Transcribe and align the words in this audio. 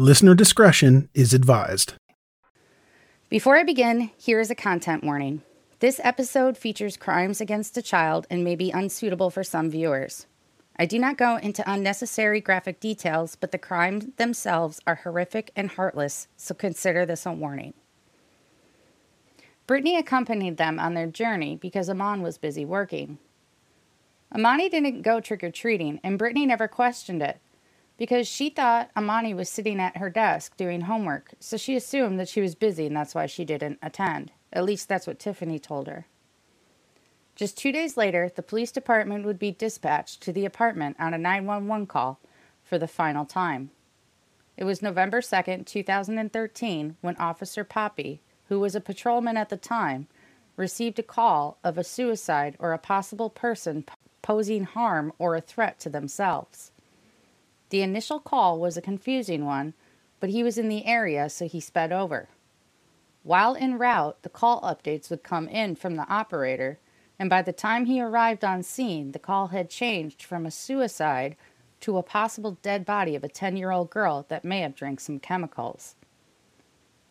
Listener 0.00 0.36
discretion 0.36 1.08
is 1.12 1.34
advised. 1.34 1.94
Before 3.28 3.56
I 3.56 3.64
begin, 3.64 4.12
here 4.16 4.38
is 4.38 4.48
a 4.48 4.54
content 4.54 5.02
warning. 5.02 5.42
This 5.80 6.00
episode 6.04 6.56
features 6.56 6.96
crimes 6.96 7.40
against 7.40 7.76
a 7.76 7.82
child 7.82 8.24
and 8.30 8.44
may 8.44 8.54
be 8.54 8.70
unsuitable 8.70 9.28
for 9.28 9.42
some 9.42 9.68
viewers. 9.68 10.28
I 10.76 10.86
do 10.86 11.00
not 11.00 11.16
go 11.16 11.34
into 11.34 11.68
unnecessary 11.68 12.40
graphic 12.40 12.78
details, 12.78 13.34
but 13.34 13.50
the 13.50 13.58
crimes 13.58 14.06
themselves 14.18 14.78
are 14.86 14.94
horrific 15.02 15.50
and 15.56 15.68
heartless, 15.68 16.28
so 16.36 16.54
consider 16.54 17.04
this 17.04 17.26
a 17.26 17.32
warning. 17.32 17.74
Brittany 19.66 19.96
accompanied 19.96 20.58
them 20.58 20.78
on 20.78 20.94
their 20.94 21.08
journey 21.08 21.56
because 21.56 21.88
Eman 21.88 22.20
was 22.20 22.38
busy 22.38 22.64
working. 22.64 23.18
Emani 24.32 24.70
didn't 24.70 25.02
go 25.02 25.18
trick 25.18 25.42
or 25.42 25.50
treating, 25.50 25.98
and 26.04 26.20
Brittany 26.20 26.46
never 26.46 26.68
questioned 26.68 27.20
it 27.20 27.40
because 27.98 28.28
she 28.28 28.48
thought 28.48 28.94
Emani 28.94 29.34
was 29.34 29.50
sitting 29.50 29.80
at 29.80 29.98
her 29.98 30.08
desk 30.08 30.56
doing 30.56 30.82
homework, 30.82 31.32
so 31.40 31.56
she 31.56 31.76
assumed 31.76 32.18
that 32.18 32.28
she 32.28 32.40
was 32.40 32.54
busy 32.54 32.86
and 32.86 32.96
that's 32.96 33.14
why 33.14 33.26
she 33.26 33.44
didn't 33.44 33.78
attend. 33.82 34.32
At 34.52 34.64
least 34.64 34.88
that's 34.88 35.06
what 35.06 35.18
Tiffany 35.18 35.58
told 35.58 35.88
her. 35.88 36.06
Just 37.34 37.58
two 37.58 37.70
days 37.70 37.96
later, 37.96 38.30
the 38.34 38.42
police 38.42 38.72
department 38.72 39.24
would 39.24 39.38
be 39.38 39.52
dispatched 39.52 40.22
to 40.22 40.32
the 40.32 40.44
apartment 40.44 40.96
on 40.98 41.12
a 41.12 41.18
911 41.18 41.86
call 41.86 42.20
for 42.64 42.78
the 42.78 42.88
final 42.88 43.24
time. 43.24 43.70
It 44.56 44.64
was 44.64 44.82
November 44.82 45.20
2nd, 45.20 45.66
2013, 45.66 46.96
when 47.00 47.16
Officer 47.16 47.62
Poppy, 47.62 48.22
who 48.48 48.58
was 48.58 48.74
a 48.74 48.80
patrolman 48.80 49.36
at 49.36 49.50
the 49.50 49.56
time, 49.56 50.08
received 50.56 50.98
a 50.98 51.04
call 51.04 51.58
of 51.62 51.78
a 51.78 51.84
suicide 51.84 52.56
or 52.58 52.72
a 52.72 52.78
possible 52.78 53.30
person 53.30 53.84
posing 54.22 54.64
harm 54.64 55.12
or 55.18 55.36
a 55.36 55.40
threat 55.40 55.78
to 55.80 55.88
themselves. 55.88 56.72
The 57.70 57.82
initial 57.82 58.20
call 58.20 58.58
was 58.58 58.76
a 58.76 58.82
confusing 58.82 59.44
one, 59.44 59.74
but 60.20 60.30
he 60.30 60.42
was 60.42 60.58
in 60.58 60.68
the 60.68 60.86
area, 60.86 61.28
so 61.28 61.46
he 61.46 61.60
sped 61.60 61.92
over. 61.92 62.28
While 63.22 63.56
en 63.56 63.78
route, 63.78 64.22
the 64.22 64.28
call 64.28 64.60
updates 64.62 65.10
would 65.10 65.22
come 65.22 65.48
in 65.48 65.76
from 65.76 65.96
the 65.96 66.08
operator, 66.08 66.78
and 67.18 67.28
by 67.28 67.42
the 67.42 67.52
time 67.52 67.84
he 67.84 68.00
arrived 68.00 68.44
on 68.44 68.62
scene, 68.62 69.12
the 69.12 69.18
call 69.18 69.48
had 69.48 69.68
changed 69.68 70.22
from 70.22 70.46
a 70.46 70.50
suicide 70.50 71.36
to 71.80 71.98
a 71.98 72.02
possible 72.02 72.58
dead 72.62 72.84
body 72.84 73.14
of 73.14 73.24
a 73.24 73.28
10 73.28 73.56
year 73.56 73.70
old 73.70 73.90
girl 73.90 74.24
that 74.28 74.44
may 74.44 74.60
have 74.60 74.74
drank 74.74 75.00
some 75.00 75.18
chemicals. 75.18 75.94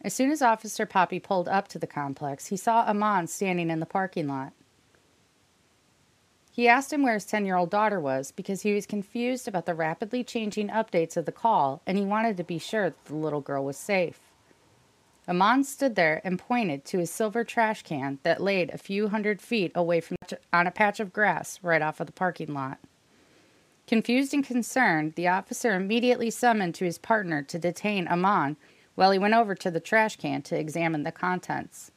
As 0.02 0.14
soon 0.14 0.32
as 0.32 0.42
Officer 0.42 0.86
Poppy 0.86 1.20
pulled 1.20 1.48
up 1.48 1.68
to 1.70 1.80
the 1.80 1.88
complex, 1.88 2.48
he 2.48 2.58
saw 2.58 2.86
Eman 2.86 3.28
standing 3.28 3.70
in 3.70 3.80
the 3.80 3.86
parking 3.86 4.28
lot. 4.28 4.54
He 6.58 6.68
asked 6.68 6.92
him 6.92 7.04
where 7.04 7.14
his 7.14 7.26
10 7.26 7.46
year 7.46 7.56
old 7.56 7.70
daughter 7.70 8.00
was 8.00 8.32
because 8.32 8.64
he 8.64 8.74
was 8.74 8.88
confused 8.88 9.48
about 9.48 9.68
the 9.68 9.76
rapidly 9.76 10.24
changing 10.24 10.70
updates 10.70 11.16
of 11.16 11.26
the 11.26 11.32
call 11.32 11.84
and 11.86 12.00
he 12.00 12.04
wanted 12.04 12.36
to 12.38 12.44
be 12.44 12.58
sure 12.58 12.86
that 12.86 13.06
the 13.06 13.14
little 13.14 13.42
girl 13.42 13.64
was 13.64 13.78
safe. 13.78 14.20
Eman 15.28 15.64
stood 15.64 15.94
there 15.94 16.20
and 16.24 16.40
pointed 16.40 16.84
to 16.86 16.98
his 16.98 17.12
silver 17.12 17.44
trash 17.44 17.84
can 17.84 18.18
that 18.24 18.42
laid 18.42 18.72
a 18.72 18.80
few 18.80 19.10
hundred 19.10 19.40
feet 19.40 19.72
away 19.76 20.02
from 20.02 20.18
on 20.52 20.66
a 20.66 20.72
patch 20.72 21.00
of 21.00 21.14
grass 21.14 21.60
right 21.62 21.84
off 21.84 22.00
of 22.00 22.08
the 22.08 22.14
parking 22.14 22.52
lot. 22.56 22.80
Confused 23.86 24.34
and 24.34 24.44
concerned, 24.44 25.14
the 25.14 25.28
officer 25.28 25.76
immediately 25.76 26.32
summoned 26.32 26.74
to 26.74 26.86
his 26.86 26.98
partner 26.98 27.44
to 27.44 27.60
detain 27.60 28.08
Eman 28.08 28.56
while 28.96 29.12
he 29.12 29.20
went 29.20 29.36
over 29.36 29.54
to 29.54 29.70
the 29.70 29.80
trash 29.80 30.16
can 30.16 30.42
to 30.42 30.58
examine 30.58 31.04
the 31.04 31.12
contents. 31.12 31.92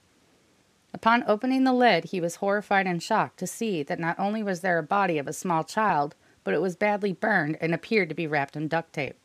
Upon 0.92 1.24
opening 1.26 1.64
the 1.64 1.72
lid, 1.72 2.06
he 2.06 2.20
was 2.20 2.36
horrified 2.36 2.86
and 2.86 3.02
shocked 3.02 3.38
to 3.38 3.46
see 3.46 3.82
that 3.82 4.00
not 4.00 4.18
only 4.18 4.42
was 4.42 4.60
there 4.60 4.78
a 4.78 4.82
body 4.82 5.18
of 5.18 5.28
a 5.28 5.32
small 5.32 5.62
child, 5.62 6.14
but 6.42 6.54
it 6.54 6.60
was 6.60 6.76
badly 6.76 7.12
burned 7.12 7.56
and 7.60 7.72
appeared 7.72 8.08
to 8.08 8.14
be 8.14 8.26
wrapped 8.26 8.56
in 8.56 8.68
duct 8.68 8.92
tape. 8.92 9.16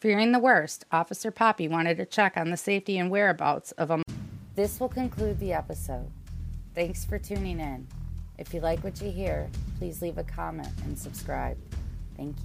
Fearing 0.00 0.32
the 0.32 0.38
worst, 0.38 0.84
Officer 0.90 1.30
Poppy 1.30 1.68
wanted 1.68 1.98
to 1.98 2.06
check 2.06 2.36
on 2.36 2.50
the 2.50 2.56
safety 2.56 2.98
and 2.98 3.10
whereabouts 3.10 3.72
of 3.72 3.90
a. 3.90 4.02
This 4.54 4.80
will 4.80 4.88
conclude 4.88 5.38
the 5.38 5.52
episode. 5.52 6.10
Thanks 6.74 7.04
for 7.04 7.18
tuning 7.18 7.60
in. 7.60 7.86
If 8.38 8.54
you 8.54 8.60
like 8.60 8.82
what 8.82 9.00
you 9.02 9.10
hear, 9.10 9.50
please 9.78 10.00
leave 10.00 10.16
a 10.16 10.24
comment 10.24 10.72
and 10.84 10.98
subscribe. 10.98 11.58
Thank 12.16 12.30
you. 12.30 12.36